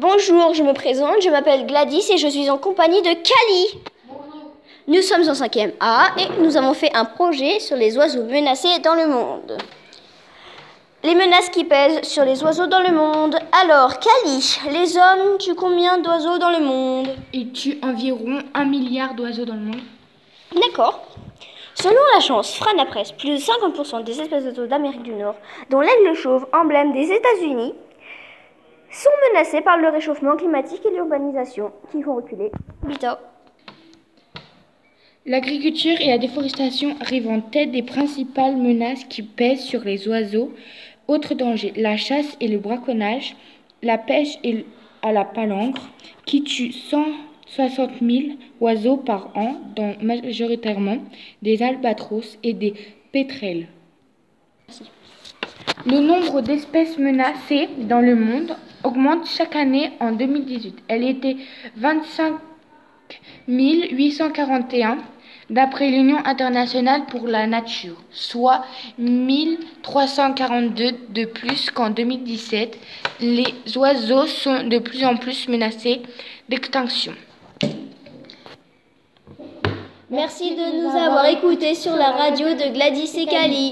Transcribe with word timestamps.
Bonjour, 0.00 0.54
je 0.54 0.62
me 0.62 0.72
présente, 0.72 1.20
je 1.20 1.28
m'appelle 1.28 1.66
Gladys 1.66 2.10
et 2.10 2.16
je 2.16 2.26
suis 2.26 2.48
en 2.48 2.56
compagnie 2.56 3.02
de 3.02 3.10
Kali. 3.10 3.82
Nous 4.88 5.02
sommes 5.02 5.28
en 5.28 5.34
5e 5.34 5.72
A 5.78 6.06
et 6.16 6.40
nous 6.40 6.56
avons 6.56 6.72
fait 6.72 6.90
un 6.96 7.04
projet 7.04 7.60
sur 7.60 7.76
les 7.76 7.98
oiseaux 7.98 8.22
menacés 8.22 8.78
dans 8.82 8.94
le 8.94 9.06
monde. 9.06 9.58
Les 11.02 11.14
menaces 11.14 11.50
qui 11.50 11.64
pèsent 11.64 12.00
sur 12.00 12.24
les 12.24 12.42
oiseaux 12.42 12.66
dans 12.66 12.80
le 12.80 12.92
monde. 12.92 13.36
Alors, 13.62 13.98
Kali, 13.98 14.58
les 14.70 14.96
hommes 14.96 15.36
tuent 15.38 15.54
combien 15.54 15.98
d'oiseaux 15.98 16.38
dans 16.38 16.50
le 16.50 16.64
monde? 16.64 17.08
Ils 17.34 17.52
tuent 17.52 17.78
environ 17.82 18.38
un 18.54 18.64
milliard 18.64 19.12
d'oiseaux 19.12 19.44
dans 19.44 19.52
le 19.52 19.60
monde. 19.60 19.82
D'accord. 20.54 21.04
Selon 21.74 22.00
la 22.14 22.20
chance 22.20 22.54
Frana 22.54 22.86
Press, 22.86 23.12
plus 23.12 23.32
de 23.32 23.36
50% 23.36 24.02
des 24.04 24.18
espèces 24.18 24.44
d'oiseaux 24.44 24.66
d'Amérique 24.66 25.02
du 25.02 25.12
Nord, 25.12 25.34
dont 25.68 25.80
l'aigle 25.80 26.14
chauve, 26.14 26.46
emblème 26.54 26.94
des 26.94 27.12
États-Unis, 27.12 27.74
sont 28.90 29.10
menacées 29.32 29.60
par 29.60 29.78
le 29.78 29.88
réchauffement 29.88 30.36
climatique 30.36 30.84
et 30.84 30.94
l'urbanisation 30.94 31.72
qui 31.90 32.02
font 32.02 32.16
reculer. 32.16 32.50
L'agriculture 35.26 36.00
et 36.00 36.08
la 36.08 36.18
déforestation 36.18 36.96
arrivent 37.00 37.28
en 37.28 37.40
tête 37.40 37.70
des 37.70 37.82
principales 37.82 38.56
menaces 38.56 39.04
qui 39.04 39.22
pèsent 39.22 39.62
sur 39.62 39.84
les 39.84 40.08
oiseaux. 40.08 40.52
Autres 41.08 41.34
dangers, 41.34 41.72
la 41.76 41.96
chasse 41.96 42.36
et 42.40 42.48
le 42.48 42.58
braconnage, 42.58 43.36
la 43.82 43.98
pêche 43.98 44.38
à 45.02 45.12
la 45.12 45.24
palangre, 45.24 45.88
qui 46.24 46.42
tue 46.42 46.72
160 46.72 47.90
000 48.00 48.22
oiseaux 48.60 48.96
par 48.96 49.36
an, 49.36 49.56
dont 49.76 49.94
majoritairement 50.00 50.98
des 51.42 51.62
albatros 51.62 52.38
et 52.42 52.54
des 52.54 52.74
pétrels. 53.12 53.66
Le 55.86 55.98
nombre 55.98 56.42
d'espèces 56.42 56.98
menacées 56.98 57.68
dans 57.78 58.00
le 58.00 58.14
monde 58.14 58.54
augmente 58.84 59.26
chaque 59.26 59.56
année. 59.56 59.92
En 60.00 60.12
2018, 60.12 60.78
elle 60.88 61.04
était 61.04 61.36
25 61.76 62.34
841 63.48 64.98
d'après 65.48 65.90
l'Union 65.90 66.18
internationale 66.24 67.06
pour 67.06 67.26
la 67.26 67.46
nature, 67.46 67.96
soit 68.10 68.64
1342 68.98 70.92
de 71.08 71.24
plus 71.24 71.70
qu'en 71.70 71.90
2017. 71.90 72.78
Les 73.20 73.54
oiseaux 73.76 74.26
sont 74.26 74.62
de 74.64 74.78
plus 74.78 75.04
en 75.04 75.16
plus 75.16 75.48
menacés 75.48 76.02
d'extinction. 76.48 77.14
Merci 80.12 80.56
de 80.56 80.82
nous 80.82 80.90
avoir 80.96 81.24
écoutés 81.26 81.74
sur 81.74 81.94
la 81.94 82.10
radio 82.10 82.48
de 82.48 82.72
Gladys 82.74 83.12
et 83.16 83.26
Kali. 83.26 83.68